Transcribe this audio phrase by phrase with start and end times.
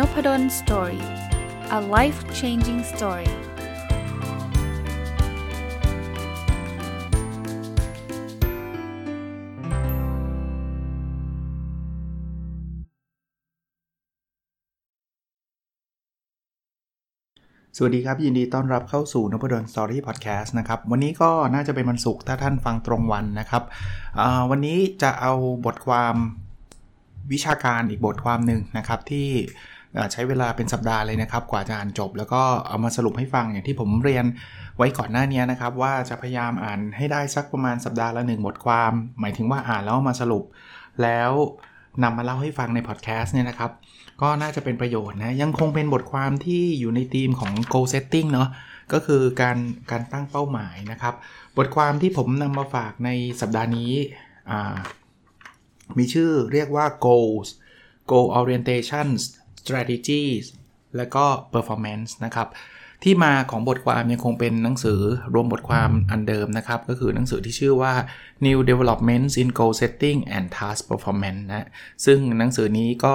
[0.00, 1.04] n o p d o story
[1.78, 3.32] a life changing story ส
[17.82, 23.62] วัสดีครับ ยินดีต้อนรับเข้าสู่นพดล story podcast นะครับ วันนี้ก็น่าจะเป็นวันศุกร์ถ้าท่านฟังตรงวันนะครับ
[24.50, 25.32] วันนี้จะเอา
[25.64, 26.14] บทความ
[27.32, 29.28] วิชาการอีกบทความหนึ่งนะครับที่
[30.12, 34.24] ใช้เวลาเป็นสัปดาห์เลยนะครับ กว่าจะอ่านจบ แล้วก็เอามาสรุปให้ฟังอย่างที่ผมเรียน
[34.76, 40.44] ไว้ก่อนหน้านี้นะครับ ว่าจะพยายามอ่านให้ได้สักประมาณสัปดาห์ละหนึ่งบทความ หมายถึงว่าอ่านแล้วมาสรุป
[41.02, 41.32] แล้ว
[42.02, 43.70] นำมาเล่าให้ฟังในพอดแคสต์เนี่ยนะครับ
[44.22, 48.48] ก็น่าจะเป็นประโยชน์นะยังคงเป็นบทความที่อยู่ในธีมของ goal setting เนาะ
[48.92, 49.58] ก็คือการ
[49.90, 51.14] การตั้งเป้าหมายนะครับ
[51.56, 53.10] บทความที่ผมนำมาฝากใน
[53.40, 53.92] สัปดาห์นี้
[55.98, 57.48] มีชื่อเรียกว่า goals
[58.10, 59.06] goal orientation
[59.60, 60.44] strategies
[60.96, 62.48] และก็ performance นะครับ
[63.04, 65.00] ที่มาของบทความยังคงเป็นหนังสือ
[65.34, 67.92] รวมบทความอันเดิมนะครับ ก็คือหนังสือที่ชื่อว่า
[68.46, 71.68] New Developments in Goal Setting and Task Performance นะ
[72.04, 73.14] ซึ่งหนังสือนี้ก็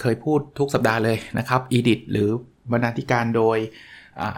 [0.00, 2.28] เคยพูดทุกสัปดาห์เลยนะครับ edit หรือ
[2.72, 3.58] บรรณาธิการโดย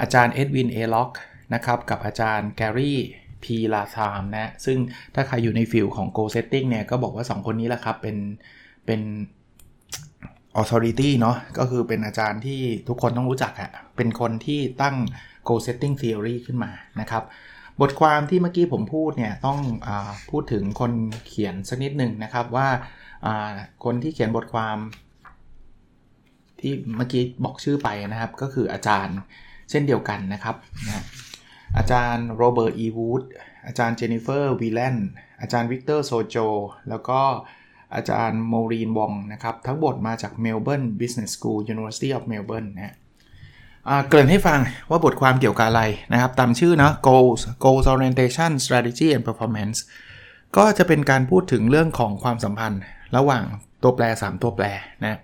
[0.00, 1.10] อาจารย์เอ็ดวินเอล็อก
[1.54, 3.00] นะครับกับอาจารย์แกรี่
[3.42, 4.78] พีลาซามนะ ซึ่ง
[5.14, 8.16] ถ้าใครอยู่ใน field ของ goal setting เนี่ย ก็บอกว่า 2 คนนี้แหละครับ เป็น
[8.86, 9.00] เป็น
[10.60, 14.96] authority เนาะก็คือเป็นอาจารย์ที่ทุกคนต้องรู้จักอะเป็นคนที่ตั้ง
[15.46, 17.22] goal setting theory ขึ้นมานะครับ
[17.80, 19.88] บทความที่เมื่อกี้ผมพูดเนี่ยต้องอ
[20.30, 20.92] พูดถึงคน
[21.26, 22.68] เขียนสักนิดหนึ่งนะครับว่า
[23.84, 24.76] คนที่เขียนบทความ
[26.60, 29.16] ที่เมื่อกี้บอกชื่อไปนะครับ ก็คืออาจารย์
[29.70, 31.04] เช่นเดียวกันนะครับนะ
[31.78, 33.22] อาจารย์โรเบิร์ตอีวูด
[33.66, 34.96] อาจารย์เจนนิเฟอร์วีแลน
[35.40, 36.36] อาจารย์วิกเตอร์โซโจ
[36.88, 37.20] แล้วก็
[37.94, 42.94] อาจารย์โมรีนวองนะครับ ทั้งหมดมาจาก Melbourne Business School University of Melbourne นะ
[44.08, 44.60] เกริ่นให้ฟัง
[44.90, 45.82] ว่าบทความเกี่ยวกับอะไร
[46.12, 49.78] นะครับ ตามชื่อนะ goals goals orientation strategy and performance
[50.56, 52.82] ก็จะเป็นการพูดถึงเรื่องของความสัมพันธ์
[53.16, 53.44] ระหว่าง
[53.82, 54.64] ตัวแปร 3 ตัวแปร
[55.02, 55.18] นะ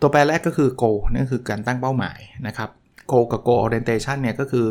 [0.00, 2.70] ตัวแปรแรกก็คือ goal นั่นคือการตั้งเป้าหมายนะครับ
[3.12, 4.66] goal กับ goal orientation เนี่ยก็คือ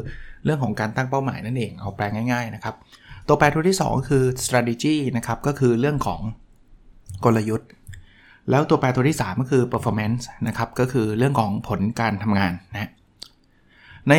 [0.45, 2.75] เรื่องของการตั้งเป้าหมายนั่นเองเอาแปลง่ายๆนะครับ
[3.27, 6.21] ตัวแปรตัวที่ 2 คือ strategy นะครับก็คือเรื่องของ
[7.25, 7.69] กลยุทธ์
[8.49, 12.89] แล้วตัวแปรตัวที่ 3 ก็คือ performance นะครับก็คือเรื่องของผลการทำงานนะ
[14.09, 14.13] ใน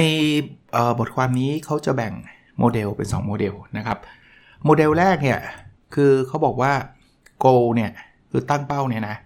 [0.99, 2.15] บทความนี้เขาจะแบ่ง
[2.59, 3.99] โมเดลเป็น 2 โมเดลนะครับ
[4.65, 5.41] โมเดลแรกเนี่ย
[5.95, 6.73] คือเขาบอกว่า
[7.45, 7.91] goal เนี่ย
[8.31, 9.17] คือตั้งเป้าเนี่ยนะ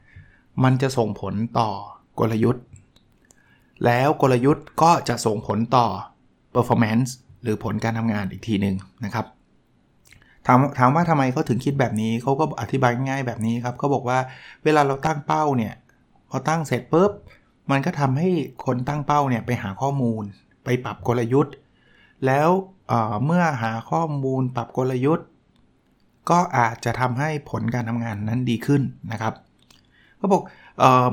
[0.64, 1.70] มันจะส่งผลต่อ
[2.18, 2.64] กลยุทธ์
[3.84, 5.86] แล้วกลยุทธ์ก็จะส่งผลต่อ
[6.54, 7.10] performance
[7.42, 9.26] หรือผลการทำงานอีกทีหนึ่งนะครับ
[10.47, 14.19] ถามถามว่าทำไมเขาถึงคิดแบบนี้เขาก็อธิบายง่ายแบบนี้ครับเขาบอกว่า
[14.65, 15.75] เวลาเราตั้งเป้าเนี่ย
[16.31, 17.10] พอตั้งเสร็จปุ๊บ
[17.71, 18.28] มันก็ทำให้
[18.65, 20.22] คนตั้งเป้าเนี่ยไปหาข้อมูล
[20.65, 21.55] ไปปรับกลยุทธ์
[22.27, 22.49] แล้ว
[22.88, 25.27] เเมื่อหาข้อมูลปรับกลยุทธ์
[26.31, 28.82] ก็อาจจะทำให้ผลการทำงานนั้นดีขึ้น
[29.12, 29.34] นะครับ
[30.19, 30.43] เขาบอก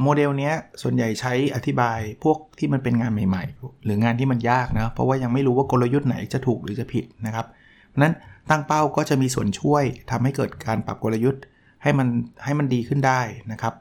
[0.01, 7.45] โมเดลนี้ส่วนใหญ่ใช้อธิบายพวกที่มันเป็นงานใหม่ ๆ หรืองานที่มันยากนะเพราะว่ายังไม่รู้ว่ากลยุทธ์ไหนจะถูกหรือจะผิดนะครับ
[7.89, 8.13] เพราะนั้น
[8.49, 11.41] ตั้งเป้าก็จะมีส่วนช่วยทำให้เกิดการปรับกลยุทธ์
[11.83, 12.07] ให้มัน
[12.43, 13.21] ให้มันดีขึ้นได้
[13.51, 13.73] นะครับ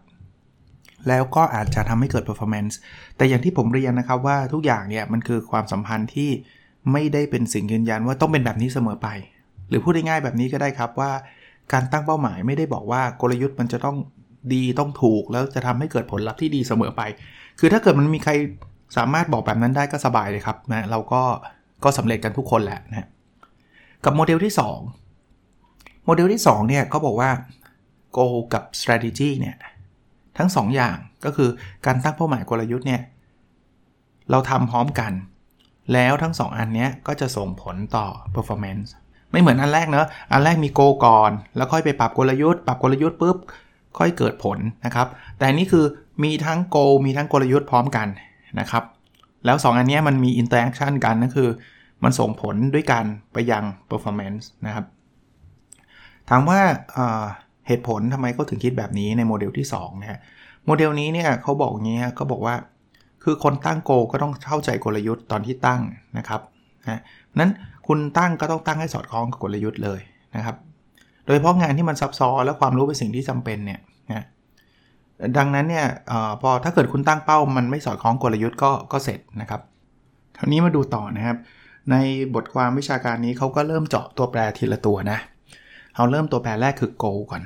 [1.09, 2.75] แล้วก็อาจจะทำให้เกิด performance
[3.17, 6.31] แต่อย่างที่ผมเรียนนะครับว่าทุกอย่างเนี่ยมันคือความสัมพันธ์ที่
[6.93, 9.09] ไม่ได้เป็นสิ่งยืนยันว่าต้องเป็นแบบนี้เสมอไป
[9.69, 11.11] หรือพูดง่ายๆแบบนี้ก็ได้ครับว่า
[11.73, 13.97] การตั้งเป้าหมายไม่ได้บอกว่ากลยุทธ์มันจะต้อง
[14.53, 17.03] ดีต้องถูก แล้วจะทำให้เกิดผลลัพธ์ที่ดีเสมอไป
[17.59, 18.33] คือถ้าเกิดมันมีใคร
[18.97, 21.23] สามารถบอกแบบนั้นได้ก็สบายเลยครับนะเราก็
[21.85, 23.09] ก็สำเร็จกันทุกคนแหละนะ
[24.05, 24.55] กับโมเดลที่
[25.29, 27.31] 2 โมเดลที่2เนี่ยเขาบอกว่า
[28.17, 29.57] goal กับ strategy เนี่ย
[30.39, 31.51] ทั้ง 2 อย่างก็คือ
[31.87, 33.03] การตั้งเป้าหมายกลยุทธ์เนี่ย
[34.31, 35.13] เราทำพร้อมกัน
[35.93, 38.89] แล้วทั้ง 2 อันนี้ก็จะส่งผลต่อ performance
[39.31, 43.37] ไม่เหมือนอันแรกเนอะอันแรกมี goal ก่อน แล้วค่อยไปปรับกลยุทธ์ ปรับกลยุทธ์ปุ๊บ
[43.99, 45.07] ค่อยเกิดผลนะครับ
[45.39, 45.85] แต่นี่คือ
[46.25, 48.09] มีทั้ง goal มีทั้งกลยุทธ์พร้อมกัน
[48.61, 48.85] นะครับ
[49.45, 51.49] แล้ว 2 อันนี้มันมี interaction กันนั่นคือ
[52.05, 54.85] มันส่งผลด้วยการไปยัง performance นะครับ
[56.31, 56.61] ถามว่า
[57.67, 60.21] เหตุผลทำไมเขาถึงคิดแบบนี้ในโมเดลที่2นะฮะ
[60.67, 62.55] โมเดลนี้เนี่ยเขาบอกอย่างนี้เขาบอกว่า
[63.25, 65.81] คือคนตั้งโกก็ต้องเข้าใจกลยุทธ์ตอนที่ตั้ง
[66.19, 66.41] นะครับ
[66.89, 67.01] นะ
[67.39, 67.51] นั้น
[67.87, 70.01] คุณตั้งก็ต้องตั้งให้สอดคล้องกับกลยุทธ์เลย
[70.37, 70.57] นะครับ
[71.27, 73.81] โดยเฉพาะงานที่มันซับซ้อนและความรู้เป็นสิ่งที่จำเป็นเนี่ย
[74.11, 74.25] นะ
[75.37, 76.13] ดังนั้นเนี่ยอ
[76.43, 79.61] พอถ้าเกิดคุณตั้งเป้ามันไม่สอดคล้องกลยุทธ์ก็ก็เสร็จนะครับ
[80.37, 81.37] ทีนี้มาดูต่อนะครับ
[81.91, 81.97] ใน
[82.35, 85.19] บทความวิชาการนี้เขาก็เริ่มเจาะตัวแปรทีละตัวนะ
[85.95, 87.43] เอาเริ่มตัวแปรแรกคือ goal ก่อน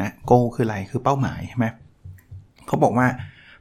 [0.00, 1.66] นะ goal คืออะไร คือเป้าหมายใช่ไหม
[2.66, 3.06] เขาบอกว่า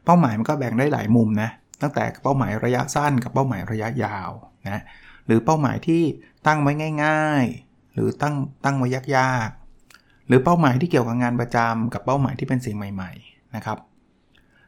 [0.06, 1.50] เป้าหมายมันก็แบ่งได้หลายมุมนะ
[1.82, 4.30] ตั้งแต่เป้าหมายระยะสั้นกับเป้าหมายระยะยาว
[4.70, 4.82] นะ
[5.26, 6.02] หรือเป้าหมายที่
[6.48, 6.72] ตั้งไว้
[7.06, 8.36] ง่าย ๆ หรือตั้ง
[8.66, 8.88] ตั้งไว้
[9.18, 13.78] ยากๆ หรือเป้าหมายที่เกี่ยวกับงานประจำกับเป้าหมายที่เป็นสิ่งใหม่ ๆ นะครับ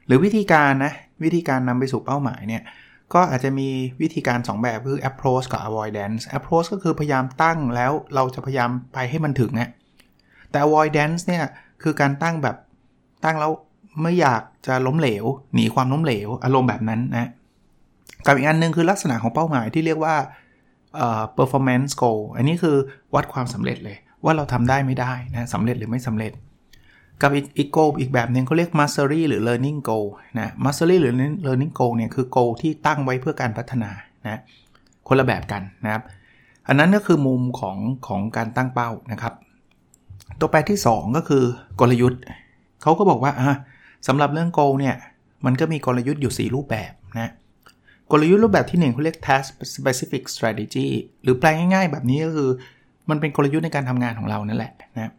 [0.08, 2.64] หรือวิธีการนะ วิธีการนำไปสู่เป้าหมายเนี่ย
[3.14, 3.68] ก็อาจจะมี
[4.02, 9.70] วิธีการ 2 แบบคือ approach กับ avoidance approach ก็คือพยายามตั้งแล้วเราจะพยายามไปให้มันถึงนะ
[10.52, 11.46] แต่ avoidance เนี่ย
[11.84, 12.56] คือการตั้งแบบ
[13.24, 13.52] ตั้งแล้ว
[14.02, 17.30] ไม่อยากจะล้มเหลว หนีความล้มเหลว อารมณ์แบบนั้นนะ
[18.26, 20.16] กับอีกอันนึงคือลักษณะของเป้าหมายที่เรียกว่า
[21.38, 22.76] performance goal อันนี้คือ
[23.16, 26.32] วัดความสำเร็จเลยว่าเราทำได้ไม่ได้นะสำเร็จหรือไม่สำเร็จ
[27.22, 30.08] กับอีก goal อีกแบบหนึ่งเขาเรียก mastery หรือ learning goal
[30.40, 31.14] นะ mastery หรือ
[31.48, 33.92] learning goal เนี่ยคือ goal ที่ตั้งไว้เพื่อการพัฒนา
[34.28, 34.40] นะ
[35.08, 36.04] คนละแบบกันนะครับ
[36.68, 37.78] อันนั้นก็คือมุมของ
[38.08, 39.34] ของการตั้งเป้านะครับ
[40.40, 41.44] ตัวแปรที่ 2 ก็คือ
[41.80, 42.22] กลยุทธ์
[42.82, 43.56] เขาก็บอกว่าอะ
[44.08, 44.96] สำหรับเรื่อง goal เนี่ย
[45.46, 47.32] มันก็มีกลยุทธ์อยู่ 4 รูปแบบนะ
[48.12, 50.88] กลยุทธ์รูปแบบที่ 1เขาเรียก task specific strategy
[51.24, 52.50] หรือแปลง่ายๆ แบบนี้ก็คือ
[53.10, 55.12] มันเป็นกลยุทธ์ในการทำงานของเรานั่นแหละนะ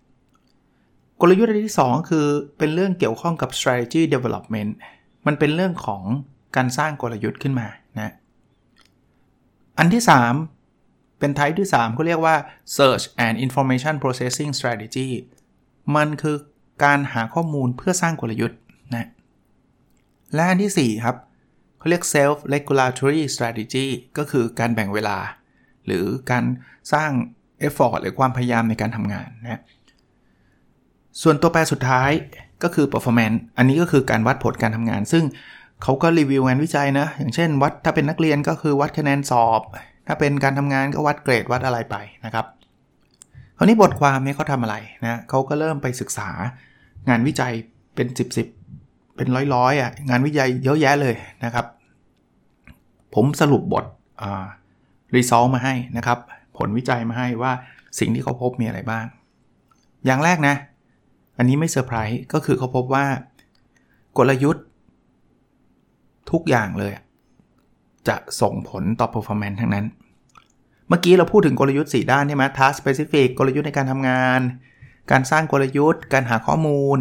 [1.20, 2.26] กลยุทธ์ที่ 2 คือ
[2.58, 4.70] เป็นเรื่องเกี่ยวข้องกับ strategy development
[5.26, 6.02] มันเป็นเรื่องของ
[6.56, 7.66] การสร้างกลยุทธ์ขึ้นมา
[8.00, 8.12] นะ
[9.78, 10.02] อันที่
[10.60, 12.36] 3 เป็น type ที่3เขาเรียกว่า
[12.76, 15.08] search and information processing strategy
[15.96, 16.36] มันคือ
[16.84, 18.58] การหาข้อมูลเพื่อสร้างกลยุทธ์
[18.94, 19.08] นะ
[20.34, 21.16] และอันที่ 4 ครับ
[21.78, 23.86] เขาเรียก self regulatory strategy
[24.18, 25.18] ก็คือการแบ่งเวลา
[25.86, 26.44] หรือการ
[26.92, 27.10] สร้าง
[27.66, 29.60] effort หรือความพยายามในการทำงานนะ
[31.22, 32.10] ส่วนตัวแปรสุดท้าย
[32.62, 35.24] ก็คือ performance อันนี้ก็คือการวัดผลการทำงาน ซึ่ง
[35.82, 39.60] เขาก็รีวิวงานวิจัยนะ อย่างเช่น วัดถ้าเป็นนักเรียนก็คือวัดคะแนนสอบ
[40.06, 42.46] ถ้าเป็นการทำงานก็วัดเกรดวัดอะไรไปนะครับ
[43.58, 46.28] คราวนี้บทความนี้เขาทำอะไรนะเขาก็เริ่มไปศึกษา
[47.08, 47.52] งานวิจัย
[47.94, 51.14] เป็น 10 10เป็นร้อยๆอะงานวิจัยเยอะแยะเลย
[51.44, 51.66] นะครับ
[53.14, 53.84] ผมสรุปบท
[55.14, 56.18] รีซอลมาให้นะครับ
[56.58, 57.52] ผลวิจัยมาให้ว่า
[57.98, 59.04] สิ่งที่เขาพบมีอะไรบ้าง
[60.06, 60.54] อย่างแรกนะ
[61.38, 63.06] อันนี้ไม่เซอร์ไพรส์ก็คือเขาพบว่า
[64.18, 64.64] กลยุทธ์
[66.30, 66.92] ทุกอย่างเลย
[68.08, 69.86] จะส่งผลต่อ performance ทั้งนั้น
[70.88, 74.40] เมื่อกี้เราพูดถึงกลยุทธ์ 4 ด้านใช่ไหม task specific กลยุทธ์ในการทำงาน
[75.10, 76.98] การสร้างกลยุทธ์ การหาข้อมูล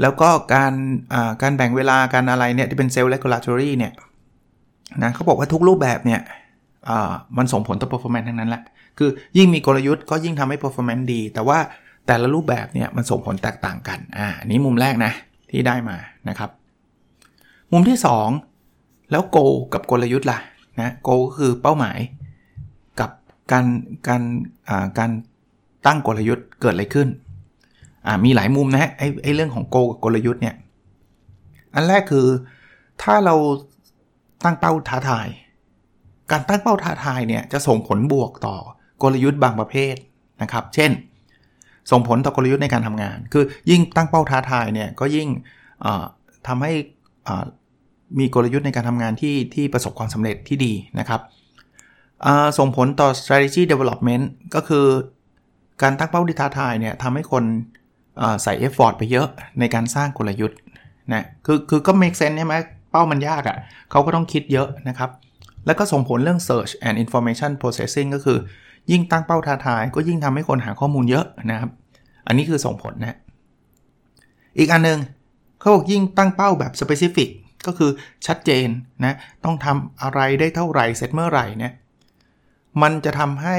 [0.00, 0.72] แล้วก็การ
[1.42, 3.92] การแบ่งเวลาการอะไรเนี่ยที่เป็น self regulatory เนี่ย
[5.02, 6.20] นะเขาบอกว่าทุกรูปแบบเนี่ย
[7.36, 8.62] มันส่งผลต่อ performance ทั้งนั้นแหละ
[8.98, 11.58] คือยิ่งมีกลยุทธ์ก็ยิ่งทำให้ performance ดี แต่ว่า
[12.08, 15.12] แต่ละรูปแบบเนี่ยมันส่งผลแตกต่างกันอ่านี้มุมแรกนะ
[15.50, 15.96] ที่ได้มา
[16.28, 16.50] นะครับ
[17.72, 17.98] มุมที่
[18.54, 20.38] 2 แล้ว go กับกลยุทธ์ล่ะ
[20.80, 21.98] นะ go ก็คือเป้าหมาย
[23.00, 23.10] กับ
[23.52, 23.66] การ
[24.08, 24.22] การ
[24.98, 25.10] การ
[25.86, 27.08] ตั้งกลยุทธ์เกิดอะไรขึ้น
[28.06, 30.54] อ่ามีหลายมุมนะฮะไอ้ไอ้เรื่องของ go กับกลยุทธ์เนี่ย
[31.74, 32.26] อันแรกคือ
[33.02, 33.34] ถ้าเรา
[34.44, 35.28] ตั้งเป้าท้าทาย
[36.30, 38.56] การตั้งเป้าท้าทายเนี่ยจะส่งผลบวกต่อ
[39.02, 39.94] กลยุทธ์บางประเภท
[40.42, 40.90] นะครับ เช่น
[41.90, 45.28] ส่งผลต่อกลยุทธ์ในการทำงาน คือยิ่งตั้งเป้าท้าทายเนี่ยก็ยิ่ง
[46.46, 46.72] ทำให้
[48.18, 51.20] มีกลยุทธ์ในการทำงานที่ที่ประสบความสำเร็จที่ดีนะครับ
[52.58, 54.24] ส่งผลต่อ strategy development
[54.54, 54.86] ก็คือ
[55.82, 57.44] การตั้งเป้าที่ท้าทายเนี่ยทำให้คน
[58.42, 59.28] ใส่ effort ไปเยอะ
[59.60, 60.58] ในการสร้างกลยุทธ์
[61.12, 62.54] นะคือคือก็ make sense ใช่ไหม
[62.90, 63.56] เป้ามันยากอะ่ะ
[63.90, 65.10] เขาก็ต้องคิดเยอะนะครับ
[65.66, 68.38] แล้วก็ส่งผลเรื่อง search and information processing ก็คือ
[68.90, 71.70] ยิ่งตั้งเป้าท้าทาย ก็ยิ่งทำให้คนหาข้อมูลเยอะนะครับ
[72.26, 73.18] อันนี้คือส่งผลนะ
[74.58, 74.98] อีกอันนึง
[75.60, 77.28] เขาบอกยิ่งตั้งเป้าแบบ specific
[77.66, 77.90] ก็คือ
[78.26, 78.68] ชัดเจน
[79.04, 81.72] นะต้องทำอะไรได้เท่าไหร่เสร็จเมื่อไหร่เนี่ย
[82.82, 83.58] มันจะทำให้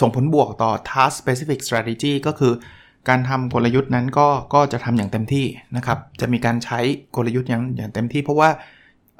[0.00, 2.52] ส่งผลบวกต่อ task specific strategy ก็คือ
[3.08, 6.78] การทำกลยุทธ์นั้นก็ก็จะทำอย่างเต็มที่นะครับ จะมีการใช้
[7.16, 8.48] กลยุทธ์อย่างอย่างเต็มที่ เพราะว่า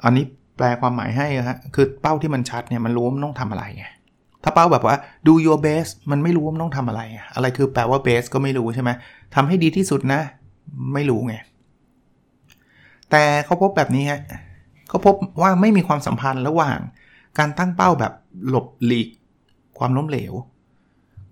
[0.03, 0.25] อันนี้
[0.57, 3.85] แปลความหมายให้ฮะคือเป้าที่มันชัดเนี่ยมันรู้มันต้องทำอะไรไง
[4.47, 4.95] ถ้าเป้าแบบว่า
[5.27, 7.01] do your best มันไม่รู้ว่ามันต้องทำอะไร
[7.35, 8.89] อะไรคือแปลว่า best ก็ไม่รู้ใช่ไหม
[9.35, 10.21] ทำให้ดีที่สุดนะ
[10.93, 11.35] ไม่รู้ไง
[13.11, 14.21] แต่เขาพบแบบนี้ฮะ
[14.89, 16.77] เขาพบว่าไม่มีความสัมพันธ์ระหว่าง
[17.37, 18.13] การตั้งเป้าแบบ
[18.49, 19.09] หลบหลีก
[19.77, 20.33] ความล้มเหลว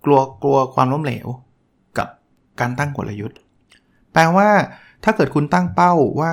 [0.04, 1.26] กลัวกลัวความล้มเหลว
[2.60, 3.38] การตั้งกลยุทธ์
[4.12, 4.48] แปลว่า
[5.04, 6.32] ถ้าเกิดคุณตั้งเป้าว่า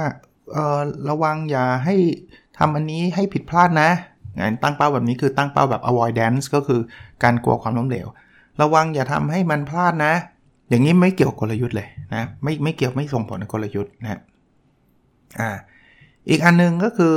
[1.09, 1.95] ระวังอย่าให้
[2.57, 3.89] ทำอันนี้ให้ผิดพลาดนะ
[4.39, 6.81] งานตั้งเป้าแบบนี้คือตั้งเป้าแบบ avoidance ก็คือ
[7.23, 8.07] การกลัวความล้มเหลว
[8.61, 10.13] ระวังอย่าทำให้มันพลาดนะ
[10.69, 14.19] อย่างนี้ไม่เกี่ยวกับกลยุทธ์เลยนะไม่ไม่เกี่ยวไม่ส่งผลกับกลยุทธ์นะ
[15.39, 15.50] อ่า
[16.29, 17.15] อีกอันนึงก็คือ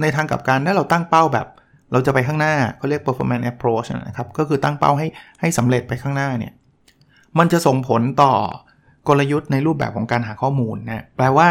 [0.00, 1.46] ในทางกับการถ้าเราตั้งเป้าแบบ
[1.92, 5.06] เราจะไปข้างหน้าเขาเรียก performance approach นะครับก็คือตั้งเป้าให้
[5.40, 6.52] ให้สำเร็จไปข้างหน้าเนี่ย
[7.38, 8.32] มันจะส่งผลต่อ
[9.08, 11.48] กลยุทธ์ในรูปแบบของการหาข้อมูลนะแปลว่า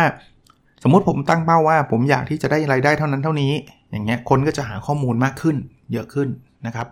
[0.84, 3.52] สมมุติผมตั้งเป้าว่า ผมอยากที่จะได้รายได้เท่านั้นเท่านี้
[3.92, 5.56] อย่างเงี้ยคนก็จะหาข้อมูลมากขึ้น
[5.94, 6.30] เยอะขึ้น
[6.68, 6.88] นะครับ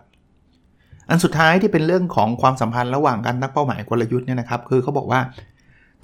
[1.08, 5.20] อันสุดท้ายที่เป็นเรื่องของความสัมพันธ์ระหว่างการตั้งเป้าหมายกลยุทธ์เนี่ยนะครับ คือเขาบอกว่า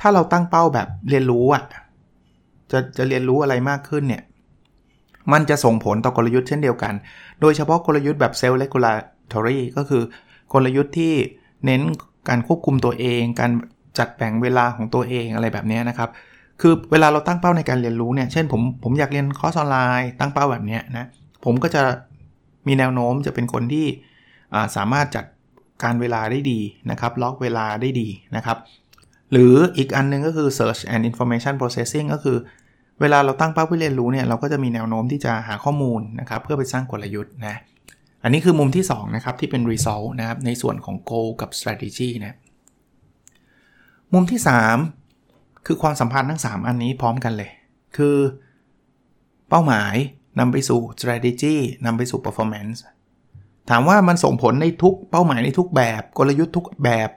[0.01, 1.65] ถ้าเราตั้งเป้าแบบเรียนรู้อะ
[2.73, 4.23] จะจะเรียนรู้อะไรมากขึ้นเนี่ย
[5.33, 6.95] มันจะส่งผลต่อกลยุทธ์เช่นเดียวกัน
[7.41, 8.93] โดยเฉพาะกลยุทธ์แบบเซลล์เลกูลา
[9.33, 10.03] tory ก็คือ
[10.53, 11.15] กลยุทธ์ที่
[11.65, 11.83] เน้น
[12.29, 13.51] การควบคุมตัวเอง การ
[13.99, 16.11] จัดแบ่งเวลาของตัวเองอะไรแบบนี้นะครับ
[16.61, 21.07] คือเวลาเราตั้งเป้าในการเรียนรู้เนี่ย เช่นผมผมอยากเรียนคอร์สออนไลน์ตั้งเป้าแบบนี้นะ
[21.45, 21.83] ผมก็จะ
[22.67, 23.87] มีแนวโน้มจะเป็นคนที่
[24.77, 25.25] สามารถจัด
[25.83, 28.59] การเวลาได้ดีนะครับ ล็อกเวลาได้ดีนะครับ
[29.33, 32.37] หรืออีกอันนึงก็คือ search and information processing ก็คือ
[33.01, 37.57] เวลาเราตั้งเป้าเพื่อเรียนรู้เนี่ย เราก็จะมีแนวโน้มที่จะหาข้อมูลนะครับ เพื่อไปสร้างกลยุทธ์นะ
[38.23, 42.37] อันนี้คือมุมที่2นะครับที่เป็น result นะครับในส่วนของ goal กับ strategy นะ
[44.13, 45.00] มุมที่ 3
[45.67, 47.51] คือความสัมพันธ์ทั้ง 3 อันนี้พร้อมกันเลย
[47.97, 48.17] คือ
[49.49, 49.95] เป้าหมาย
[50.39, 52.79] นำไปสู่ strategy นำไปสู่ performance
[53.71, 57.11] ถามว่ามันส่งผลในทุกเป้าหมายในทุกแบบกลยุทธ์ทุกแบบ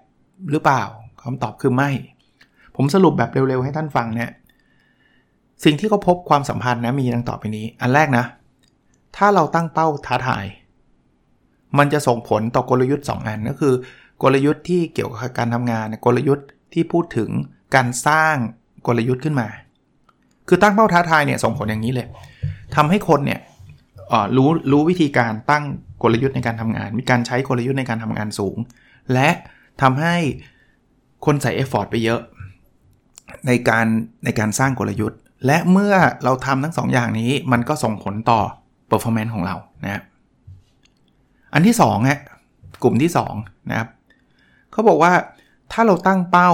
[0.52, 0.84] หรือเปล่า
[1.22, 1.92] คำตอบคือไม่
[2.76, 4.30] ผมสรุปแบบเร็วๆ ให้ท่านฟังเนี่ย
[5.64, 8.26] สิ่งที่เขาพบความสัมพันธ์นะมีดังต่อไปนี้ อันแรกนะ
[9.18, 10.46] ถ้าเราตั้งเป้าท้าทาย
[11.78, 13.74] มันจะส่งผลต่อกลยุทธ์ 2 อันก็คือ
[14.24, 17.30] กลยุทธ์ที่เกี่ยวกับการทำงาน กลยุทธ์ที่พูดถึง
[17.76, 18.36] การสร้าง
[18.88, 19.48] กลยุทธ์ขึ้นมา
[20.48, 22.08] คือตั้งเป้าท้าทายเนี่ยส่งผลอย่างนี้เลย
[22.76, 23.40] ทำให้คนเนี่ย
[24.38, 25.64] รู้รู้วิธีการตั้ง
[26.04, 28.58] กลยุทธ์ในการทำงาน มีการใช้กลยุทธ์ในการทำงานสูง
[29.14, 29.30] และ
[29.82, 30.16] ทำให้
[31.26, 32.22] คนใส่เอฟฟอร์ตไปเยอะ
[33.48, 33.86] ในการ
[34.26, 38.42] ในการสร้างกลยุทธ์ และเมื่อเราทำทั้ง2ออย่างนี้มันก็ส่งผลต่อ
[38.90, 40.02] performance ของเรานะ
[41.54, 42.20] อันที่2ฮะ
[42.84, 43.90] กลุ่มที่2นะครับ
[44.72, 45.14] เขาบอกว่า
[45.72, 46.52] ถ้าเราตั้งเป้า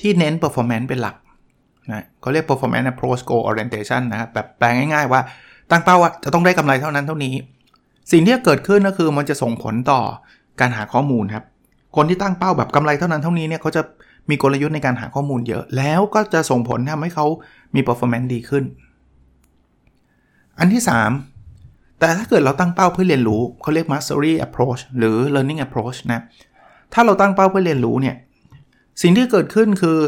[0.00, 1.16] ที่เน้น performance เป็นหลัก
[1.92, 5.20] นะเขาเรียก performance approach goal orientation นะครับแบบแปลงง่ายๆว่า
[5.70, 7.34] ตั้งเป้าว่าจะต้องได้กำไรเท่านั้นเท่านี้
[8.12, 10.00] สิ่งที่เกิดขึ้นก็คือมันจะส่งผลต่อ
[10.60, 11.44] การหาข้อมูลครับ
[11.96, 13.82] คนที่ตั้งเป้าแบบกำไรเท่านั้นเท่านี้เนี่ยเขาจะ
[14.30, 17.26] มีกลยุทธ์ในการหาข้อมูลเยอะ แล้วก็จะส่งผลทำให้เขา
[17.74, 18.64] มี performance ดีขึ้น
[20.58, 20.82] อันที่
[21.40, 26.20] 3 แต่ถ้าเกิดเราตั้งเป้าเพื่อเรียนรู้เขาเรียก mastery approach หรือ learning approach นะ
[26.92, 28.16] ถ้าเราตั้งเป้าเพื่อเรียนรู้เนี่ย
[29.02, 29.98] สิ่งที่เกิดขึ้นคือ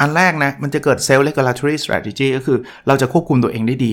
[0.00, 3.90] อันแรกนะ มันจะเกิด self regulatory strategy ก็คือเราจะควบคุมตัวเองได้ดี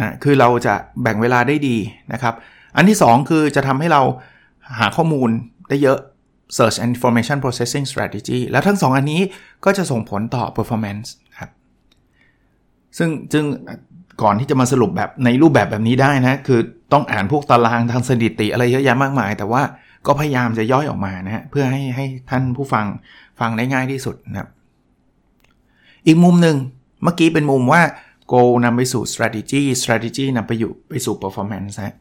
[0.00, 1.76] นะคือเราจะแบ่งเวลาได้ดี
[2.12, 2.34] นะครับ
[2.76, 4.02] อันที่ 2 คือจะทำให้เรา
[4.78, 5.30] หาข้อมูล
[5.68, 5.98] ได้เยอะ
[6.56, 9.20] Search and Information Processing Strategy แล้วทั้ง 2 อันนี้
[9.64, 11.50] ก็จะส่งผลต่อ performance ครับ
[12.98, 13.44] ซึ่งจึง
[14.22, 16.60] ก่อนที่จะมาสรุปแบบในรูปแบบแบบนี้ได้นะ คือ
[16.92, 19.62] ต้องอ่านพวกตารางทางสถิติอะไรเยอะแยะมากมาย แต่ว่า
[20.06, 22.86] ก็พยายามจะย่อยออกมานะฮะเพื่อให้ให้ท่านผู้ฟัง
[23.40, 24.48] ฟังได้ง่ายที่สุดนะครับ
[26.06, 26.56] อีกมุมหนึ่ง
[27.02, 27.82] เมื่อกี้เป็นมุมว่า
[28.32, 31.96] goal นำไปสู่ strategy strategy นำไปอยู่ไปสู่ performance นะ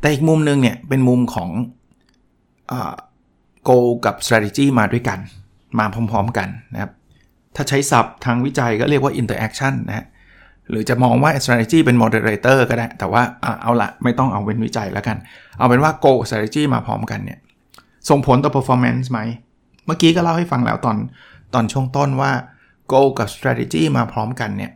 [0.00, 1.50] แต่อีกมุมหนึ่งเนี่ยเป็นมุมของ
[2.70, 2.74] อ
[3.68, 5.18] goal กับ strategy มาด้วยกัน
[5.78, 6.92] มาพร้อมๆกันนะครับ
[7.56, 10.06] ถ้าใช้ศัพท์ทางวิจัยก็เรียกว่า interaction นะฮะ
[10.70, 13.22] หรือจะมองว่า strategy เป็น moderator ก็ได้ แต่ว่า
[13.62, 15.16] เอาละไม่ต้องเอาเป็นวิจัยแล้วกัน
[15.58, 17.38] เอาเป็นว่า goal strategy มาพร้อมกันเนี่ย
[18.08, 19.20] ส่งผลต่อ performance ไหม
[19.90, 20.96] มื่อกี้ก็เล่าให้ฟังแล้วตอน
[21.54, 22.32] ตอนช่วงต้นว่า
[22.92, 24.72] goal กับ strategy มาพร้อมกันเนี่ย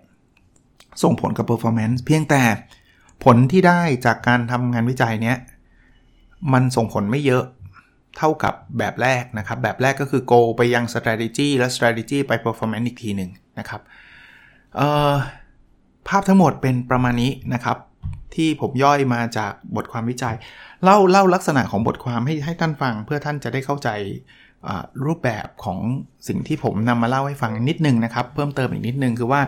[1.03, 2.43] ส่งผลกับ performance เพียงแต่
[3.25, 5.37] ผลที่ได้จากการทำงานวิจัยเนี้ย
[6.53, 7.45] มันส่งผลไม่เยอะ
[8.19, 13.81] เท่ากับแบบแรกนะครับ แบบแรกก็คือ go ไปยัง strategy และ strategy ไป performance อีกทีหนึ่งนะครับ
[16.09, 17.79] ภาพทั้งหมดเป็นประมาณนี้นะครับ
[18.35, 20.35] ที่ผมย่อยมาจากบทความวิจัย
[20.85, 23.89] เล่าเล่าลักษณะของบทความให้ให้ท่านฟังเพื่อท่านจะได้เข้าใจ
[25.05, 25.79] รูปแบบของ
[26.29, 29.41] สิ่งที่ผมนำมาเล่าให้ฟังนิดนึงนะครับ เพิ่มเติมอีกนิดนึงคือว่า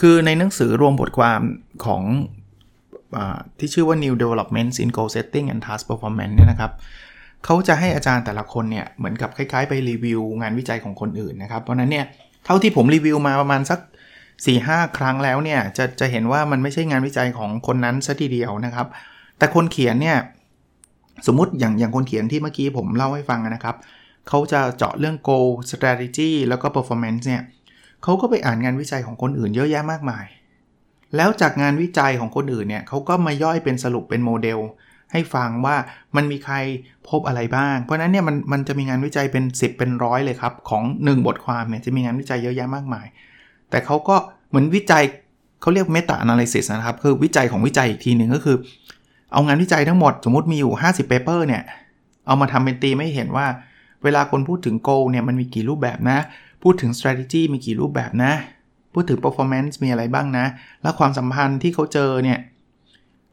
[0.00, 1.40] คือในหนังสือรวมบทความ
[1.86, 2.02] ของ
[3.16, 3.18] อ
[3.58, 6.72] ที่ชื่อว่า New Developments in Goal Setting and Task Performance เนี่ยนะครับ
[7.44, 12.04] เขาจะให้อาจารย์แต่ละคนเนี่ยเหมือนกับคล้ายๆ ไปรีวิวงานวิจัยของคนอื่นนะครับ เพราะนั้นเนี่ย
[12.44, 13.80] เท่าที่ผมรีวิวมาประมาณสัก
[14.26, 18.86] 4หครั้งแล้วเนี่ยจะจะเห็นว่ามันไม่ใช่งานวิจัยของคนนั้นซะทีเดียวนะครับ
[19.38, 20.16] แต่คนเขียนเนี่ย
[21.26, 27.42] สมมติอย่างอย่างคนเขียนที่เมื่อกี้ผมเล่าให้ฟังนะครับเเขาจะเจาะเรื่อง goal strategy แล้วก็ performance เนี่ย
[28.02, 30.26] เขาก็ไปอ่านงานวิจัยของคนอื่นเยอะแยะมากมาย
[31.16, 34.58] แล้วจากงานวิจัยของคนอื่นเนี่ยเขาก็มาย่อยเป็นสรุปเป็นโมเดล
[35.12, 35.76] ให้ฟังว่า
[36.16, 36.54] มันมีใคร
[37.08, 43.06] พบอะไรบ้าง เพราะนั้นเนี่ยมันมันจะมีงานวิจัยเป็น 10 เป็นร้อยเลยครับ ของ 1 บทความเนี่ยจะมีงานวิจัยเยอะแยะมากมาย
[43.70, 44.16] แต่เขาก็
[44.48, 45.02] เหมือนวิจัย
[45.60, 48.56] เขาเรียกเมตา analysis นะครับคือวิจัยของวิจัยอีกทีหนึ่งก็คือ
[49.32, 51.62] เอางานวิจัยทั้งหมดสมมติมีอยู่ 50 paper เนี่ย
[52.26, 53.46] เอามาทำเป็นตีไม่เห็นว่า
[54.04, 56.18] เวลาคนพูดถึง goal เนี่ยมันมีกี่รูปแบบนะ
[56.62, 58.32] พูดถึง strategy มีกี่รูปแบบนะ
[58.94, 60.46] พูดถึง performance มีอะไรบ้างนะ
[60.82, 62.38] แล้วความสัมพันธ์ที่เขาเจอเนี่ย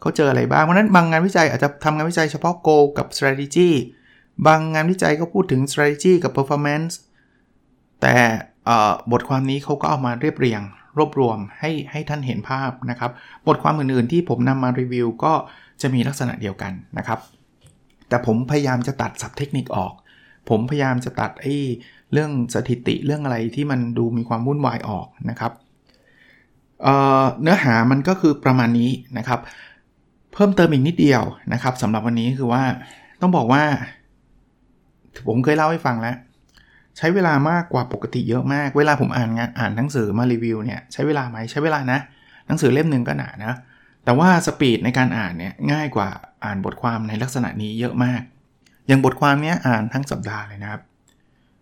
[0.01, 3.69] เขาเจออะไรบ้าง เพราะนั้นบางงานวิจัยอาจจะทำงานวิจัยเฉพาะ goal กับ strategy
[4.47, 6.93] บางงานวิจัยก็พูดถึง strategy กับ performance
[8.01, 8.15] แต่
[9.11, 10.61] บทความนี้เขาก็เอามาเรียบเรียง
[10.97, 13.11] รวบรวมให้ให้ท่านเห็นภาพนะครับ
[13.47, 15.33] บทความอื่นๆที่ผมนำมารีวิวก็
[15.81, 17.19] จะมีลักษณะเดียวกันนะครับ
[18.09, 19.93] แต่ผมพยายามจะตัดสับเทคนิคออก
[20.49, 21.55] ผมพยายามจะตัดไอ้
[22.11, 25.51] เรื่องสถิติเรื่องอะไรที่มันดูมีความวุ่นวายออกนะครับ
[26.83, 29.39] เเนื้อหามันก็คือประมาณนี้นะครับ
[30.33, 32.63] เพิ่มเติมอีกนิดเดียวนะครับสำหรับวันนี้คือว่า
[33.21, 33.63] ต้องบอกว่า
[35.27, 36.15] ผมเคยเล่าให้ฟังแล้ว
[36.97, 41.99] ใช้เวลามากกว่าปกติเยอะมาก เวลาผมอ่านงานอ่านหนังสือมารีวิวเนี่ยใช้เวลาไหมใช้เวลานะ
[42.47, 43.53] หนังสือเล่มหนึ่งก็หนานะ
[44.05, 46.09] แต่ว่าสปีดในการอ่านเนี่ยง่ายกว่า
[46.45, 48.21] อ่านบทความในลักษณะนี้เยอะมาก
[48.87, 50.81] อย่างบทความนี้อ่านทั้งสัปดาห์เลยนะครับ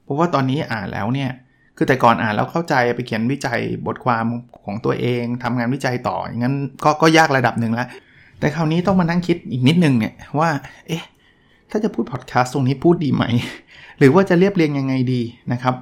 [0.04, 1.32] เพราะว่าตอนนี้อ่านแล้วเนี่ย
[1.78, 4.26] คือแต่ก่อนอ่านแล้วเข้าใจไปเขียนวิจัยบทความ
[4.66, 7.88] ของตัวเองทำงานวิจัยต่อ อย่างนั้นก็ก็ยากระดับหนึ่งแล้ว
[8.40, 10.50] แต่คราวนี้ต้องมานั่งคิดอีกนิดนึงเนี่ยว่า
[10.88, 11.04] เอ๊ะ
[11.72, 13.24] ถ้าจะพูดพอดแคสต์ตรงนี้พูดดีไหม
[14.00, 15.22] หรือว่าจะเรียบเรียงยังไงดี
[15.52, 15.76] นะครับ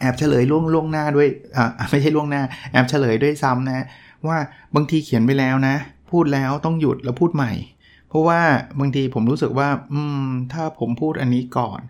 [0.00, 3.84] แอบเฉลยล่วงล่วงหน้าด้วย อ่าไม่ใช่ล่วงหน้า แอบเฉลยด้วยซ้ำนะ
[4.28, 4.38] ว่า
[4.74, 5.74] บางทีเขียนไปแล้วนะ
[6.10, 7.52] พูดแล้วต้องหยุดแล้วพูดใหม่
[8.08, 8.40] เพราะว่า
[8.80, 11.80] บางทีผมรู้สึกว่า อืม ถ้าผมพูดอันนี้ก่อน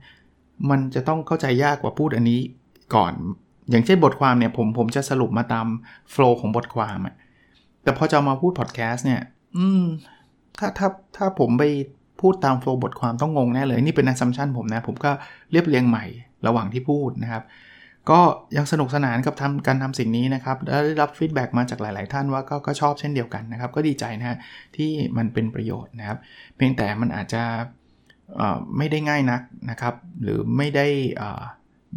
[0.71, 2.41] มันจะต้องเข้าใจยากกว่าพูดอันนี้
[2.95, 3.13] ก่อน
[3.71, 5.67] อย่างเช่นบทความเนี่ยผมผมจะสรุปมาตาม
[6.11, 7.15] โฟล์ของบทความอะ
[7.83, 9.23] แต่พอจะมาพูดพอดแคสต์เนี่ย
[9.59, 9.85] อืม
[10.59, 11.65] ถ้าถ้าถ้าผมไป
[12.21, 15.11] พูดตามโฟล์บทความต้องงงแน่เลย นี่เป็น assumption ผมนะ ผมก็
[15.51, 16.05] เรียบเรียงใหม่
[16.47, 17.43] ระหว่างที่พูดนะครับ
[18.11, 18.21] ก็
[18.57, 24.37] ยังสนุกสนานกับทำการทำสิ่งนี้นะครับและได้รับ feedback มาจากหลาย ๆ ท่านว่าก็ก็ชอบเช่นเดียวกันนะครับ ก็ดีใจนะฮะ
[24.77, 26.19] ที่มันเป็นประโยชน์นะครับ
[26.57, 27.43] เพียงแต่มันอาจจะ
[28.77, 29.41] ไม่ได้ง่ายนัก
[29.71, 30.87] นะครับ หรือไม่ได้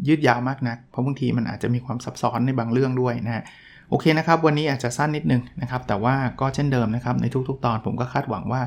[0.08, 3.44] ยืดยาวมากนัก เพราะบางทีมันอาจจะมีความซับซ้อนในบางเรื่องด้วยนะฮะ
[3.90, 8.61] โอเคนะครับ วันนี้อาจจะสั้นนิดนึงนะครับ แต่ว่าก็เช่นเดิมนะครับ ในทุก ๆ ตอนผมก็คาดหวังว่า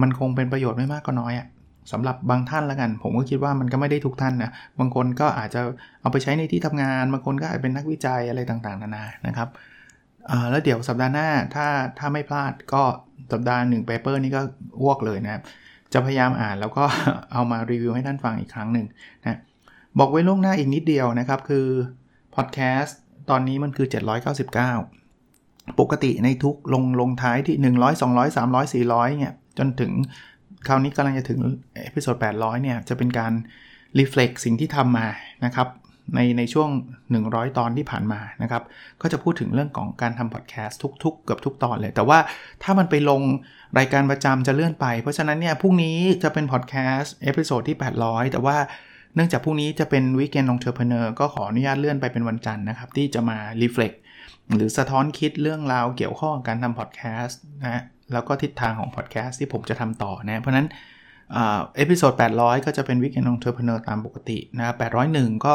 [0.00, 1.46] มันคงเป็นประโยชน์ไม่มากก็น้อยอะ
[1.92, 5.60] สำหรับบางท่านแล้วกัน ผมก็คิดว่ามันก็ไม่ได้ทุกท่านนะบางคนก็อาจจะ
[6.00, 9.48] เอาไปใช้ในที่ทำงาน บางคนก็อาจเป็นนักวิจัยอะไรต่างๆนานานะครับ
[10.50, 11.66] แล้วเดี๋ยวสัปดาห์หน้าถ้า
[11.98, 12.82] ถ้าไม่พลาดก็
[13.32, 14.40] สัปดาห์หนึ่ง paper นี้ก็
[14.82, 15.42] อ้วกเลยนะครับ
[15.92, 16.84] จะพยายามอ่านแล้วก็
[17.32, 18.86] เอามารีวิวให้ท่านฟังอีกครั้งหนึ่ง
[19.22, 19.38] นะ
[19.98, 21.66] บอกไว้ล่วงหน้าอีกนิดเดียวนะครับ คือ
[22.34, 22.98] พอดแคสต์
[23.30, 23.86] ตอนนี้มันคือ
[24.82, 29.92] 799 ปกติในทุกลงลงท้ายที่ 100 200 300 400เนี่ยจนถึง
[30.68, 31.40] คราวนี้กำลังจะถึง
[31.82, 33.32] episode 800 เนี่ย จะเป็นการ
[33.98, 35.06] reflect สิ่งที่ทำมา
[35.44, 35.68] นะครับ
[36.14, 36.68] ในในช่วง
[37.12, 38.62] 100 ตอนที่ผ่านมานะครับ
[39.02, 42.18] ก็จะพูดถึงเรื่องของการทำพอดแคสต์ทุกๆ เกือบทุกตอนเลย แต่ว่า
[42.62, 43.22] ถ้ามันไปลง
[43.78, 48.56] รายการประจำจะเลื่อนไป เพราะฉะนั้นเนี่ย พรุ่งนี้จะเป็นพอดแคสต์ episode ที่ 800 แต่ว่า
[49.14, 53.92] เนื่องจากพรุ่งนี้จะเป็น Weekend Entrepreneur ก็ขออนุญาตเลื่อนไปเป็นวันจันทร์นะครับ ที่จะมา reflect
[54.54, 60.66] หรือสะท้อนคิดเรื่องราวเกี่ยวข้องกับการทำพอดแคสต์นะ แล้วก็ทิศทางของพอดแคสต์ที่ผมจะทำต่อนะเพราะนั้น
[61.76, 64.74] episode 800 ก็จะเป็น Weekend Entrepreneur ตามปกตินะ
[65.08, 65.54] 801 ก็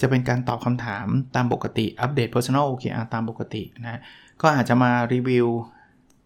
[0.00, 4.00] จะเป็นการตอบคำถามตามปกติ อัปเดต Personal OKR ตามปกตินะ
[4.42, 5.46] ก็อาจจะมารีวิว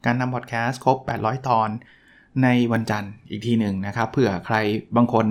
[0.04, 1.68] การทำพอดแคสต์ครบ 800 ตอน
[2.42, 4.56] ในวันจันทร์อีกทีหนึ่งนะครับเผื่อใคร
[4.96, 5.26] บางคน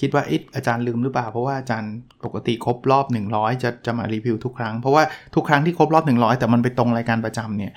[0.00, 1.92] คิดว่าอาจารย์ลืมหรือเปล่า เพราะว่าอาจารย์
[2.24, 5.02] ปกติครบรอบ 100 จะจะมารีวิวทุกครั้ง เพราะว่า
[5.34, 7.72] ทุกครั้งที่ครบรอบ 100 แต่มันไปตรงรายการประจำเนี่ย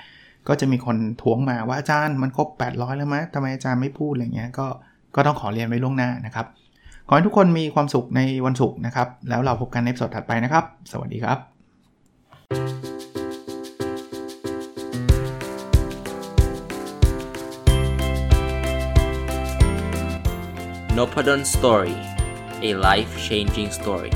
[0.47, 4.67] ก็จะมีคนทวงมาว่าอาจารย์มันครบ 800 แล้วไหมทำไมอาจารย์ไม่พูดอะไรเงี้ยก็
[5.15, 6.45] ก็ต้องขอเรียนไว้ล่วงหน้านะครับ
[7.07, 11.37] ขอให้ทุกคนมีความสุขในวันศุกร์นะครับ แล้วเราพบกันในสดถัดไปนะครับ สวัสดีครับ
[20.97, 21.95] n o p a d o n Story
[22.69, 24.13] a life changing story